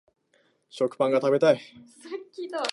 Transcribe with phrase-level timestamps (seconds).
[0.69, 1.61] 食パンが食べたい